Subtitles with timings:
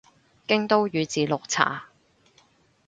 [0.47, 1.83] 京都宇治綠茶